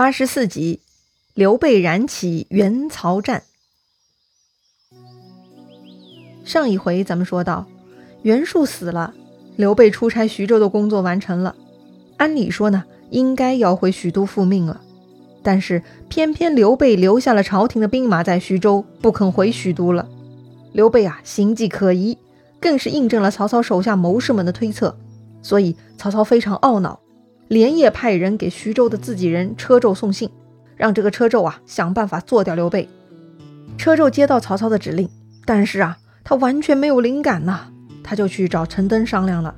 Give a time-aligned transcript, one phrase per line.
[0.00, 0.80] 八十四集，
[1.34, 3.42] 刘备燃起袁曹战。
[6.42, 7.66] 上一回咱们说到，
[8.22, 9.12] 袁术死了，
[9.56, 11.54] 刘备出差徐州的工作完成了。
[12.16, 14.80] 按理说呢，应该要回许都复命了，
[15.42, 20.08] 但是偏偏刘备留下了朝廷的兵马在徐州，不肯回许都了。
[20.72, 22.16] 刘备啊，行迹可疑，
[22.58, 24.96] 更是印证了曹操手下谋士们的推测，
[25.42, 27.00] 所以曹操非常懊恼。
[27.50, 30.30] 连夜派人给徐州的自己人车胄送信，
[30.76, 32.88] 让这个车胄啊想办法做掉刘备。
[33.76, 35.08] 车胄接到曹操的指令，
[35.44, 37.62] 但是啊，他完全没有灵感呐，
[38.04, 39.52] 他就去找陈登商量了。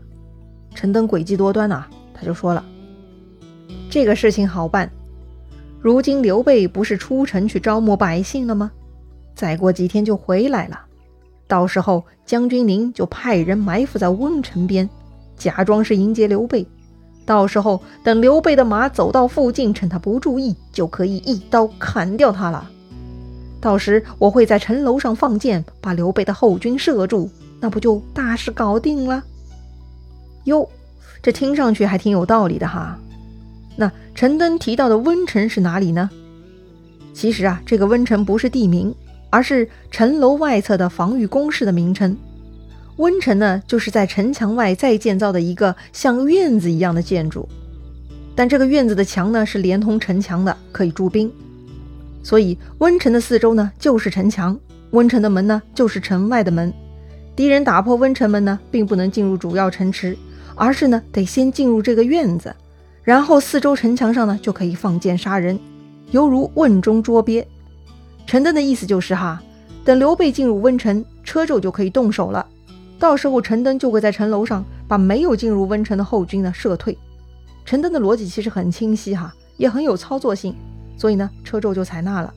[0.74, 2.64] 陈登诡计多端呐，他就说了
[3.92, 4.91] ：“这个事情好办，
[5.78, 8.72] 如今刘备不是出城去招募百姓了吗？
[9.34, 10.80] 再过几天就回来了，
[11.47, 14.88] 到时候将军您就派人埋伏在温城边，
[15.36, 16.66] 假装是迎接刘备。”
[17.25, 22.69] 到时候等刘备的马走到附近，趁他不注意，就可以一刀砍掉他了。
[23.61, 29.23] 到时我会在城楼上放箭，把刘备的后军射住，那不就大事搞定了？
[30.45, 30.69] 哟，
[31.23, 32.98] 这听上去还挺有道理的哈。
[33.77, 36.11] 那陈登提到的温城是哪里呢？
[37.14, 38.92] 其实啊，这个温城不是地名，
[39.31, 42.17] 而是城楼外侧的防御工事的名称。
[42.97, 47.48] 温城呢，就是在城墙外再建造的一个像院子一样的建筑，
[48.35, 51.33] 但这个院子的墙呢是连通城墙的，可以驻兵。
[52.23, 54.59] 所以温城的四周呢就是城墙，
[54.91, 56.73] 温城的门呢就是城外的门。
[57.35, 60.17] 敌人打破温城门呢，并不能进入主要城池，
[60.55, 62.55] 而是呢得先进入这个院子，
[63.03, 65.59] 然后四周城墙上呢就可以放箭杀人，
[66.11, 67.47] 犹如瓮中捉鳖。
[68.27, 69.43] 陈登的意思就是哈，
[69.83, 72.47] 等刘备进入温城，车胄就可以动手了。
[73.03, 76.97] 到时候陈登就会在城楼上把没有进入温城的后军呢射退。
[77.64, 80.55] 陈登的逻辑其实很清晰哈，也很有操作性，
[80.97, 82.33] 所以呢车胄就采纳了。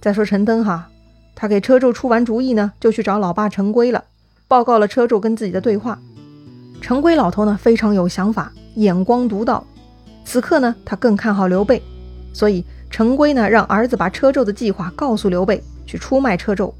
[0.00, 0.90] 再说陈登哈，
[1.36, 4.02] 他给车胄出完主意呢，就去找老爸陈规了，
[4.48, 5.96] 报告了车胄跟自己的对话。
[6.80, 9.64] 陈规老头呢非常有想法，眼光独到。
[10.24, 11.80] 此刻呢他更看好刘备，
[12.32, 16.72] 所以陈规呢让儿子把车胄的计划告诉刘备，去出卖车胄。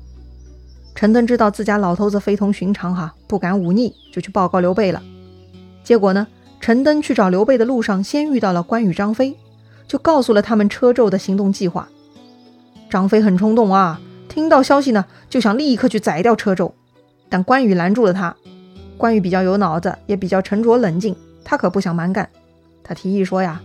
[1.00, 5.02] 陈登知道自家老头子非同寻常，哈，不敢忤逆，就去报告刘备了。
[5.82, 6.26] 结果呢，
[6.60, 9.34] 陈登去找刘备的路上，先遇到了关羽、张飞，
[9.88, 11.88] 就告诉了他们车胄的行动计划。
[12.90, 16.70] 张飞很冲动啊，听到消息呢，就想立刻去宰掉车胄，
[17.30, 18.36] 但关羽拦住了他。
[18.98, 22.28] 关羽比较有脑子，也比较沉着冷静，他可不想蛮干。
[22.84, 23.62] 他提议说呀：“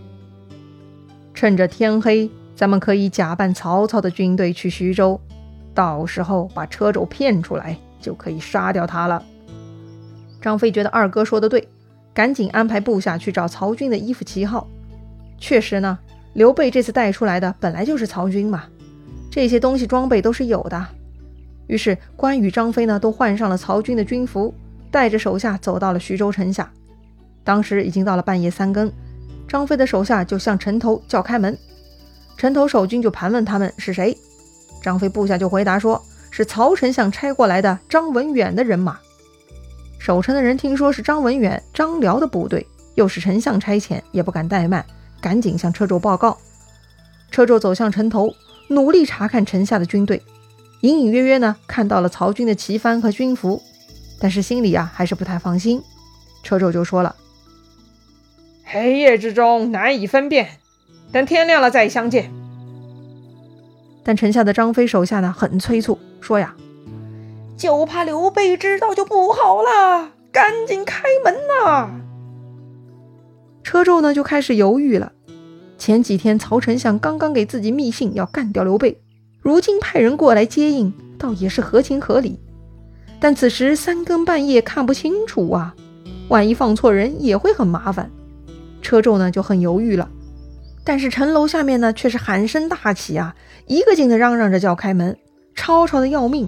[1.36, 5.20] 趁着天黑，咱们可以假扮曹操的军队去徐州。”
[5.76, 9.24] 到时候把车胄骗出来，就可以杀掉他了。
[10.42, 11.68] 张飞觉得二哥说的对，
[12.14, 14.68] 赶紧安排部下去找曹军的衣服旗号。
[15.38, 16.00] 确实呢，
[16.34, 18.64] 刘备这次带出来的本来就是曹军嘛，
[19.30, 20.88] 这些东西装备都是有的。
[21.68, 24.54] 于是关羽、张飞呢都换上了曹军的军服，
[24.90, 26.72] 带着手下走到了徐州城下。
[27.44, 28.92] 当时已经到了半夜三更，
[29.48, 31.58] 张飞的手下就向城头叫开门，
[32.38, 34.18] 城头守军就盘问他们是谁。
[34.86, 39.00] 张飞部下就回答说：“是曹丞相差过来的张文远的人马。”
[39.98, 44.86] 守城的人听说是张文远、张辽的部队，又是丞相差遣，也不敢怠慢，
[45.20, 46.38] 赶紧向车胄报告。
[47.32, 48.32] 车胄走向城头，
[48.68, 50.22] 努力查看城下的军队，
[50.82, 53.60] 隐隐约约呢看到了曹军的旗幡和军服，
[54.20, 55.82] 但是心里啊还是不太放心。
[56.44, 57.16] 车胄就说了
[58.64, 60.48] ：“黑夜之中难以分辨，
[61.12, 62.32] 等天亮了再相见。”
[64.08, 66.56] 但城下的张飞手下呢很催促，说呀，
[67.58, 71.90] 就怕刘备知道就不好了，赶紧开门呐！
[73.64, 75.12] 车胄呢就开始犹豫了。
[75.80, 79.02] 前几天曹丞相刚刚给自己密信要干掉刘备，
[79.42, 82.40] 如今派人过来接应，倒也是合情合理。
[83.20, 85.74] 但此时三更半夜看不清楚啊，
[86.30, 88.12] 万一放错人也会很麻烦。
[88.84, 90.08] 车胄呢就很犹豫了。
[90.86, 95.18] 但是城楼下面呢，却是喊声大起啊，一个劲的嚷嚷着叫开门，
[95.56, 96.48] 吵吵的要命，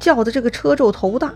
[0.00, 1.34] 叫的这个车胄头大。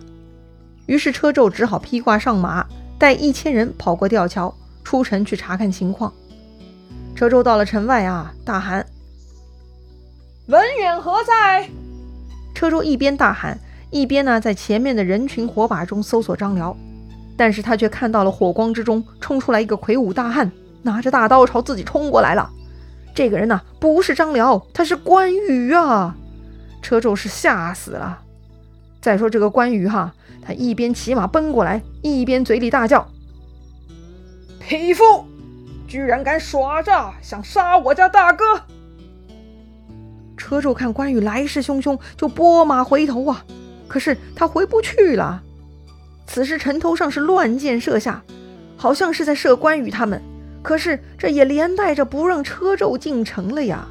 [0.86, 2.66] 于是车胄只好披挂上马，
[2.98, 4.52] 带一千人跑过吊桥，
[4.82, 6.10] 出城去查看情况。
[7.14, 8.86] 车胄到了城外啊，大喊
[10.48, 11.68] ：“文远何在？”
[12.54, 13.58] 车胄一边大喊，
[13.90, 16.74] 一边呢在前面的人群火把中搜索张辽，
[17.36, 20.50] 但是他却看到了火光之中冲出来一个魁梧大汉。
[20.82, 22.50] 拿着大刀朝自己冲过来了，
[23.14, 26.16] 这个人呢不是张辽，他是关羽啊！
[26.80, 28.20] 车胄是吓死了。
[29.00, 33.06] 再说这个关羽哈，他一边骑马奔过来，一边嘴里大叫
[34.60, 35.24] ：“匹夫，
[35.86, 38.44] 居然敢耍诈，想杀我家大哥！
[40.36, 43.44] 车胄看关羽来势汹汹，就拨马回头啊，
[43.88, 45.42] 可是他回不去了。
[46.26, 48.22] 此时城头上是乱箭射下，
[48.76, 50.22] 好像是在射关羽他们，
[50.62, 53.88] 可是这也连带着不让车胄进城了呀。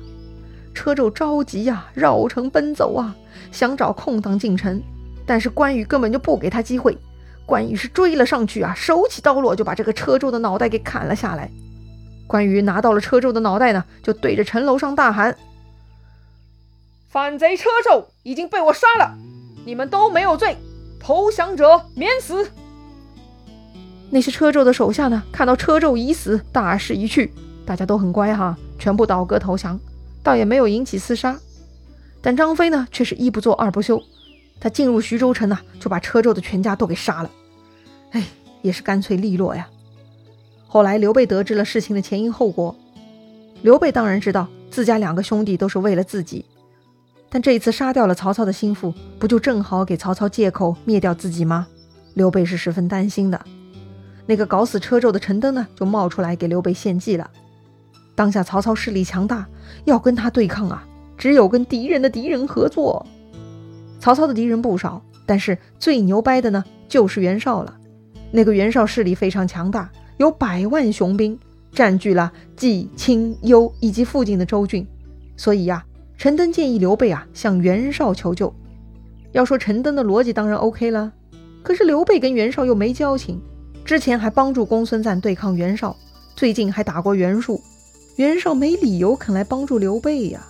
[0.73, 3.15] 车胄着急呀，绕城奔走啊，
[3.51, 4.81] 想找空档进城，
[5.25, 6.97] 但是关羽根本就不给他机会。
[7.45, 11.49] 关羽是追了上去啊，手起刀落就把这个车胄的脑袋给砍了下来。
[12.27, 15.35] 关羽拿到了车胄的脑袋呢，就对着城楼上大喊
[17.09, 19.17] ：“反贼车胄已经被我杀了，
[19.65, 20.57] 你们都没有罪，
[20.99, 22.51] 投降者免死。”
[24.09, 27.31] 那些车胄的手下呢，看到车胄已死，大势已去，
[27.65, 29.79] 大家都很乖哈，全部倒戈投降，
[30.23, 31.37] 倒也没有引起厮杀。
[32.21, 34.01] 但张飞呢，却是一不做二不休。
[34.59, 37.29] 他进入徐州城呢，就把车胄的全家都给杀了。
[38.11, 38.23] 哎，
[38.61, 39.67] 也是干脆利落呀。
[40.67, 42.75] 后来刘备得知了事情的前因后果，
[43.61, 46.45] 刘备当然知道自家两个兄弟都是为了自己，
[47.29, 51.67] 但这一次杀掉了曹操的心腹，不就正好给曹操借口灭掉自己吗？
[52.15, 53.39] 刘备是十分担心的。
[54.27, 57.31] 那个搞死车胄的陈登呢，就冒出来给刘备献计了。
[58.13, 59.47] 当下曹操势力强大，
[59.85, 60.85] 要跟他对抗啊，
[61.17, 63.05] 只有跟敌人的敌人合作。
[63.99, 67.75] 曹操的敌人不少，但是最牛掰的呢，就是袁绍了。
[68.31, 71.39] 那个袁绍势力非常强大，有百万雄兵，
[71.71, 74.85] 占据了冀、青、幽以及附近的州郡。
[75.37, 75.85] 所以呀，
[76.17, 78.53] 陈登建议刘备啊向袁绍求救。
[79.31, 81.13] 要说陈登的逻辑当然 OK 了，
[81.63, 83.39] 可是刘备跟袁绍又没交情，
[83.87, 85.95] 之前还帮助公孙瓒对抗袁绍，
[86.35, 87.63] 最近还打过袁术，
[88.17, 90.45] 袁绍没理由肯来帮助刘备呀。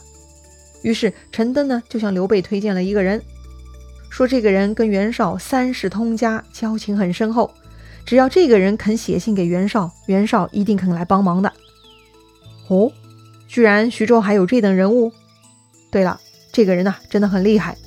[0.81, 3.21] 于是陈登呢就向刘备推荐了一个人。
[4.09, 7.53] 说这个人跟袁绍三世通家，交情很深厚。
[8.07, 11.53] 只要这个人肯写信给袁绍，袁绍一定肯来帮忙的。
[12.69, 12.91] 哦，
[13.47, 15.13] 居然徐州还有这等人物！
[15.91, 16.19] 对了，
[16.51, 17.77] 这个人呢真的很厉害，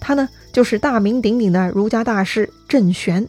[0.00, 3.28] 他呢就是大名鼎鼎的儒家大师郑玄。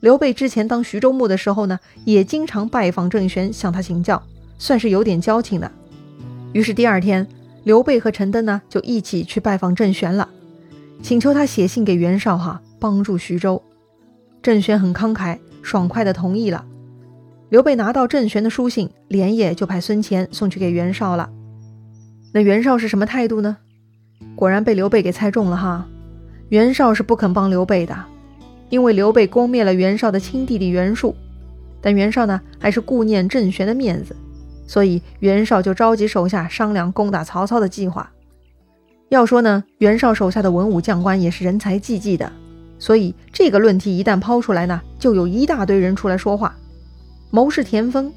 [0.00, 4.22] 刘备之前当徐州牧的时候呢，也经常拜访郑玄，向他请教，
[4.58, 5.70] 算是有点交情的。
[6.52, 7.26] 于是第二天，
[7.64, 10.28] 刘备和陈登呢就一起去拜访郑玄了。
[11.02, 13.62] 请求他写信给袁绍，哈，帮助徐州。
[14.42, 16.64] 郑玄很慷慨，爽快地同意了。
[17.50, 21.30] 刘备拿到郑玄的书信，连夜就派孙乾送去给袁绍了。
[22.32, 23.58] 那袁绍是什么态度呢？
[24.34, 25.86] 果然被刘备给猜中了哈。
[26.48, 28.04] 袁绍是不肯帮刘备的，
[28.70, 31.14] 因为刘备攻灭了袁绍的亲弟弟袁术。
[31.82, 34.16] 但袁绍呢，还是顾念郑玄的面子，
[34.66, 38.10] 所以袁绍就召集手下商量攻打曹操的计划。
[39.08, 42.30] 要说呢，袁绍手下的文武将官也是人才济济的，
[42.78, 46.54] 所以这个论题一旦抛出来呢，就有一大堆人出来说话。
[47.30, 48.12] 谋士田丰，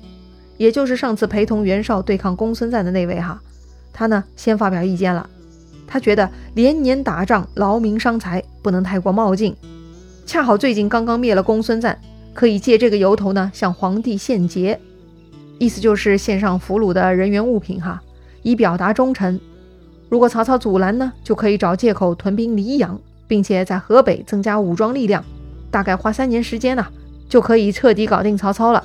[0.58, 3.42] 也就是上次陪同袁绍对抗公孙瓒的那位哈，
[3.94, 5.30] 他呢先发表意见了。
[5.88, 9.56] 他觉得连年打仗劳民伤财，不能太过冒进。
[10.26, 11.96] 恰好最近刚刚灭了公孙瓒，
[12.34, 14.80] 可以借这个由头呢向皇帝献捷，
[15.60, 18.02] 意思就是献上俘虏的人员物品哈，
[18.42, 19.40] 以表达忠诚。
[20.10, 25.24] 如果曹操阻拦呢，就可以找借口屯兵黎阳，并且在河北增加武装力量，
[25.70, 26.86] 大概花三年时间呢，
[27.28, 28.84] 就可以彻底搞定曹操了。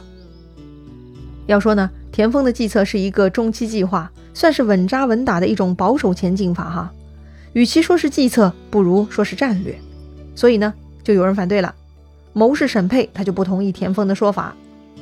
[1.46, 6.92] 要说呢，田丰的计策是一个中期计划，算是稳扎稳打的一种保守前进法哈。
[7.52, 9.78] 与其说是计策，不如说是战略。
[10.35, 10.73] 所以呢，
[11.09, 11.75] 就有人反对了。
[12.35, 14.55] 谋士沈佩他就不同意田丰的说法，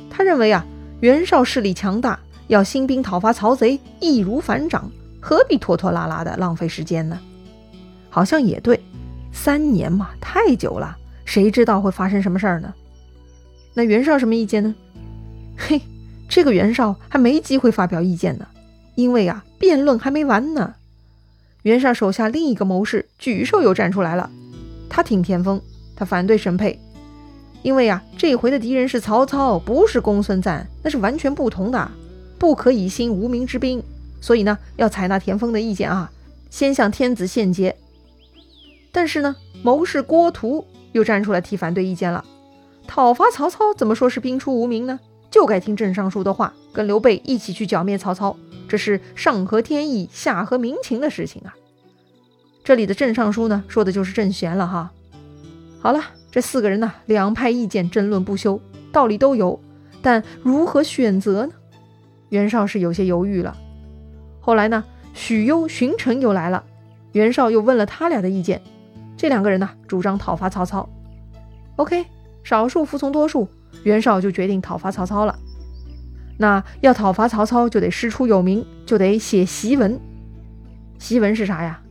[0.09, 0.65] 他认为啊，
[1.01, 4.89] 袁绍势力强大，要兴兵讨伐曹贼，易如反掌。
[5.19, 7.19] 何必拖拖拉拉的浪费时间呢？
[8.09, 8.79] 好像也对，
[9.33, 12.73] 三年嘛，太久了，谁知道会发生什么事儿呢？
[13.73, 14.73] 那袁绍什么意见呢？
[15.57, 15.81] 嘿，
[16.29, 18.47] 这个袁绍还没机会发表意见呢，
[18.95, 20.75] 因为啊，辩论还没完呢。
[21.63, 24.29] 袁绍手下另一个谋士沮授又站出来了，
[24.89, 25.61] 他挺田丰，
[25.97, 26.79] 他反对沈佩，
[27.63, 31.91] 因为啊，这回的敌人是曹操，不是公孙瓒，那是完全不同的，
[32.37, 33.83] 不可以兴无名之兵。
[34.21, 36.11] 所以呢，要采纳田丰的意见啊，
[36.49, 37.75] 先向天子献捷。
[38.91, 42.23] 但是呢，谋士郭图又站出来提反对意见了。
[42.87, 44.99] 讨伐曹操怎么说是兵出无名呢？
[45.29, 48.37] 就该听郑尚书的话，跟刘备一起去剿灭曹操，
[48.69, 51.53] 这是上合天意，下合民情的事情啊。
[52.63, 54.91] 这里的郑尚书呢，说的就是郑玄了哈。
[55.79, 58.59] 好了，这四个人呢，两派意见争论不休，
[58.91, 59.59] 道理都有，
[60.01, 61.53] 但如何选择呢？
[62.29, 63.55] 袁绍是有些犹豫了。
[64.39, 66.63] 后来呢，许攸、荀成又来了，
[67.13, 68.61] 袁绍又问了他俩的意见，
[69.15, 70.89] 这两个人呢主张讨伐曹操。
[71.77, 72.05] OK，
[72.43, 73.47] 少数服从多数，
[73.83, 75.37] 袁绍就决定讨伐曹操了。
[76.39, 79.99] 那要讨伐曹操，就得师出有名，就得写檄文。
[80.99, 81.81] 檄文是啥呀？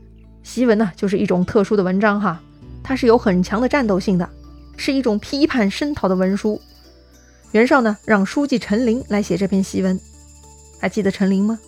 [0.45, 2.41] 檄文呢，就是一种特殊的文章哈，
[2.87, 4.31] 它是有很强的战斗性的，
[4.77, 6.63] 是一种批判声讨的文书。
[7.51, 9.99] 袁绍呢，让书记陈琳来写这篇檄文。
[10.81, 11.59] 还记得陈琳吗？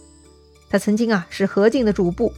[0.71, 2.33] 他曾经啊是何进的主簿，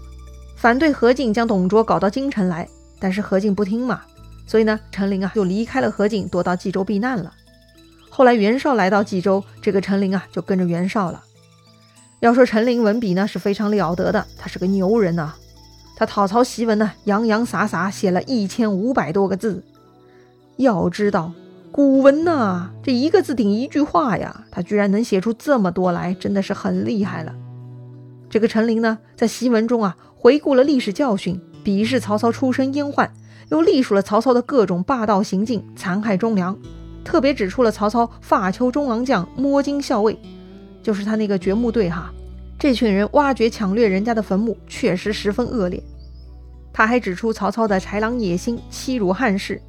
[0.56, 2.66] 反对何进将董卓搞到京城来，
[2.98, 4.00] 但是何进不听嘛，
[4.46, 7.34] 所以呢，陈琳啊就离开了何进，躲到冀州避难了。
[8.08, 11.22] 后来袁绍来到冀州，这个陈琳啊就跟着袁绍了。
[12.20, 15.34] 要说陈琳文笔呢是非常了得的，他是个牛人呐。
[16.00, 19.62] 他讨曹檄文呢洋洋洒洒写了一千五百多个字。
[20.56, 21.30] 要知道
[21.70, 27.34] 古文呐，这一个字顶一句话呀，他居然能写出这么多来，真的是很厉害了。
[28.30, 33.06] 这个陈琳呢，在檄文中啊，回顾了历史教训，鄙视曹操出身阉宦，
[33.50, 36.56] 又隶属了曹操的各种霸道行径，残害忠良，
[37.04, 40.18] 特别指出了曹操发丘中郎将、摸金校尉，
[40.82, 42.10] 就是他那个掘墓队哈，
[42.58, 45.82] 这群人挖掘抢掠人家的坟墓，确实十分恶劣。
[46.72, 49.60] 他还指出曹操的豺狼野心，欺辱汉室，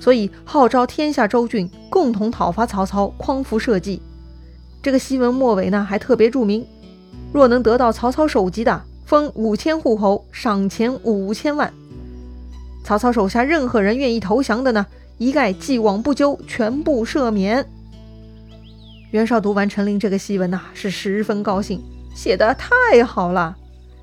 [0.00, 4.00] 所以号召天下州郡共同讨伐曹操，匡扶社稷。
[4.82, 6.64] 这个檄文末尾呢，还特别注明。
[7.32, 11.72] 若能得到曹操首级的，封五千户侯，赏钱五千万。
[12.84, 14.86] 曹操手下任何人愿意投降的呢，
[15.18, 17.66] 一概既往不咎，全部赦免。
[19.10, 21.82] 袁绍读完陈琳这个檄文呐，是十分高兴，
[22.14, 23.56] 写得太好了，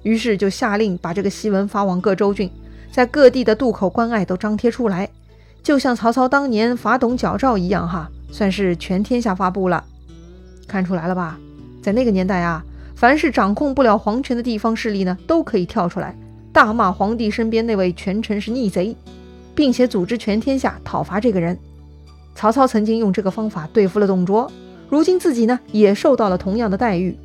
[0.04, 2.50] 于是就下令把这个檄文发往各州郡，
[2.92, 5.10] 在各地的渡口关隘都张贴出来，
[5.64, 9.84] 就像曹操当年伐董矫诏一样哈，算是全天下发布了。
[10.68, 11.40] 看出来了吧，
[11.82, 12.64] 在那个年代啊。
[12.96, 16.16] 凡是掌控不了皇权的地方势力呢，都可以跳出来
[16.54, 18.96] 大骂皇帝身边那位权臣是逆贼，
[19.54, 21.58] 并且组织全天下讨伐这个人。
[22.34, 24.50] 曹操曾经用这个方法对付了董卓，
[24.90, 27.18] 如今自己呢也受到了同样的待遇。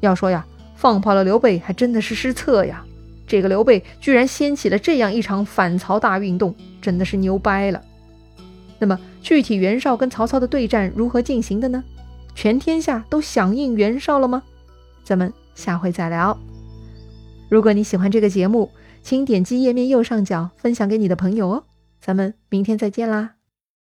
[0.00, 2.84] 要说呀，放跑了刘备还真的是失策呀！
[3.26, 7.82] 这个刘备居然掀起了这样一场反曹大运动，真的是牛掰了。
[8.78, 11.82] 那么具体袁绍跟曹操的对战如何进行的呢？
[12.34, 14.42] 全天下都响应袁绍了吗？
[15.04, 16.38] 咱们下回再聊。
[17.48, 18.70] 如果你喜欢这个节目，
[19.02, 21.64] 请点击页面右上角分享给你的朋友哦。
[22.00, 23.43] 咱们明天再见啦！